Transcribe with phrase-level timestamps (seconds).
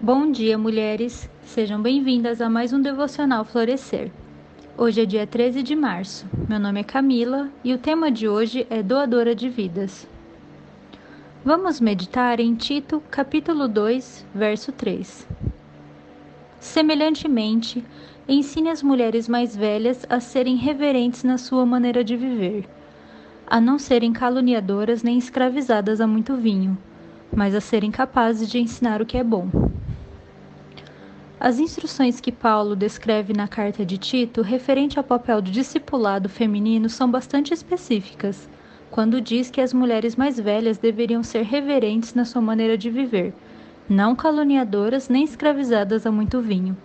[0.00, 1.28] Bom dia, mulheres.
[1.42, 4.12] Sejam bem-vindas a mais um devocional Florescer.
[4.76, 6.24] Hoje é dia 13 de março.
[6.48, 10.06] Meu nome é Camila e o tema de hoje é doadora de vidas.
[11.44, 15.26] Vamos meditar em Tito, capítulo 2, verso 3.
[16.60, 17.84] Semelhantemente,
[18.28, 22.68] ensine as mulheres mais velhas a serem reverentes na sua maneira de viver,
[23.44, 26.78] a não serem caluniadoras nem escravizadas a muito vinho,
[27.34, 29.50] mas a serem capazes de ensinar o que é bom.
[31.40, 36.88] As instruções que Paulo descreve na carta de Tito referente ao papel do discipulado feminino
[36.88, 38.48] são bastante específicas,
[38.90, 43.32] quando diz que as mulheres mais velhas deveriam ser reverentes na sua maneira de viver,
[43.88, 46.76] não caluniadoras nem escravizadas a muito vinho.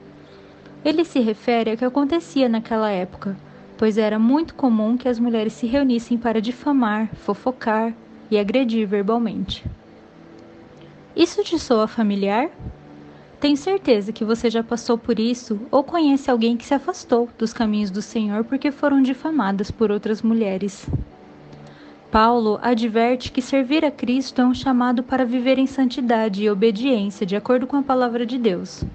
[0.85, 3.35] Ele se refere ao que acontecia naquela época,
[3.75, 7.91] pois era muito comum que as mulheres se reunissem para difamar, fofocar
[8.29, 9.65] e agredir verbalmente.
[11.15, 12.51] Isso te soa familiar?
[13.43, 17.51] Tenho certeza que você já passou por isso ou conhece alguém que se afastou dos
[17.51, 20.89] caminhos do Senhor porque foram difamadas por outras mulheres.
[22.09, 27.25] Paulo adverte que servir a Cristo é um chamado para viver em santidade e obediência,
[27.25, 28.85] de acordo com a palavra de Deus.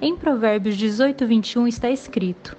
[0.00, 2.56] Em Provérbios 18, 21 está escrito: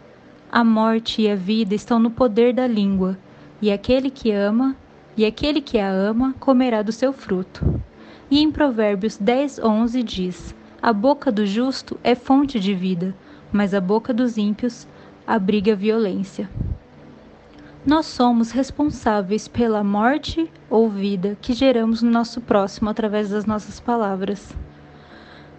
[0.51, 3.17] A morte e a vida estão no poder da língua,
[3.59, 4.75] e aquele que ama,
[5.17, 7.81] e aquele que a ama, comerá do seu fruto.
[8.29, 13.13] E em Provérbios 10, 11 diz: a boca do justo é fonte de vida,
[13.51, 14.87] mas a boca dos ímpios
[15.27, 16.49] abriga violência.
[17.85, 23.79] Nós somos responsáveis pela morte ou vida que geramos no nosso próximo através das nossas
[23.79, 24.55] palavras.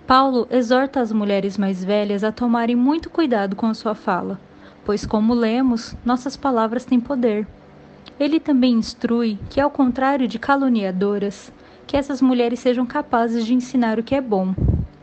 [0.08, 4.40] Paulo exorta as mulheres mais velhas a tomarem muito cuidado com a sua fala,
[4.84, 7.46] pois, como lemos, nossas palavras têm poder.
[8.18, 11.52] Ele também instrui que, ao contrário de caluniadoras,
[11.86, 14.54] que essas mulheres sejam capazes de ensinar o que é bom,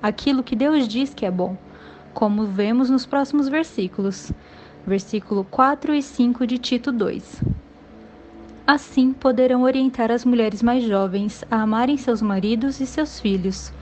[0.01, 1.57] aquilo que Deus diz que é bom,
[2.13, 4.31] como vemos nos próximos versículos,
[4.85, 7.43] versículo 4 e 5 de Tito 2.
[8.65, 13.73] Assim poderão orientar as mulheres mais jovens a amarem seus maridos e seus filhos,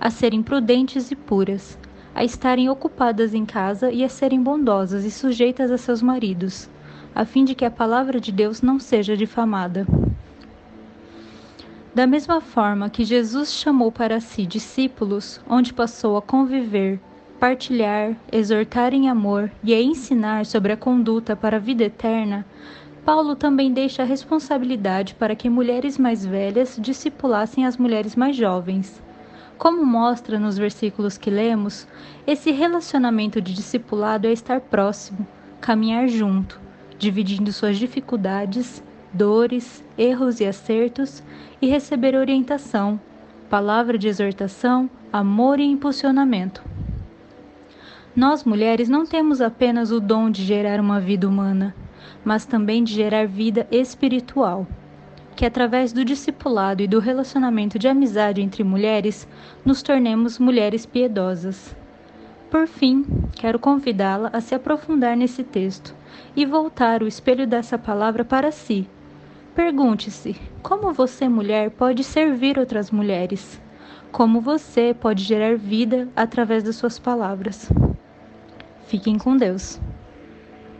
[0.00, 1.78] a serem prudentes e puras,
[2.14, 6.68] a estarem ocupadas em casa e a serem bondosas e sujeitas a seus maridos,
[7.14, 9.86] a fim de que a palavra de Deus não seja difamada.
[11.94, 16.98] Da mesma forma que Jesus chamou para si discípulos, onde passou a conviver,
[17.38, 22.44] partilhar, exortar em amor e a ensinar sobre a conduta para a vida eterna,
[23.04, 29.00] Paulo também deixa a responsabilidade para que mulheres mais velhas discipulassem as mulheres mais jovens.
[29.56, 31.86] Como mostra nos versículos que lemos,
[32.26, 35.24] esse relacionamento de discipulado é estar próximo,
[35.60, 36.60] caminhar junto,
[36.98, 38.82] dividindo suas dificuldades
[39.14, 41.22] dores, erros e acertos
[41.62, 43.00] e receber orientação,
[43.48, 46.62] palavra de exortação, amor e impulsionamento.
[48.16, 51.74] Nós mulheres não temos apenas o dom de gerar uma vida humana,
[52.24, 54.66] mas também de gerar vida espiritual.
[55.36, 59.26] Que através do discipulado e do relacionamento de amizade entre mulheres,
[59.64, 61.74] nos tornemos mulheres piedosas.
[62.50, 65.92] Por fim, quero convidá-la a se aprofundar nesse texto
[66.36, 68.88] e voltar o espelho dessa palavra para si,
[69.54, 73.60] Pergunte-se: como você, mulher, pode servir outras mulheres?
[74.10, 77.70] Como você pode gerar vida através das suas palavras?
[78.86, 79.80] Fiquem com Deus.